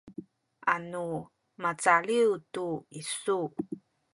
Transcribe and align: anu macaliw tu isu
anu 0.73 1.05
macaliw 1.61 2.31
tu 2.53 2.65
isu 2.99 3.39